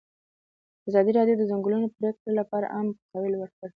ازادي 0.89 1.11
راډیو 1.17 1.35
د 1.37 1.39
د 1.41 1.47
ځنګلونو 1.51 1.87
پرېکول 1.95 2.31
لپاره 2.41 2.71
عامه 2.73 2.93
پوهاوي 2.97 3.29
لوړ 3.33 3.49
کړی. 3.57 3.69